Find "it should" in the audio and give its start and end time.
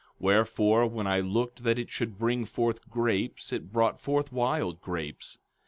1.77-2.17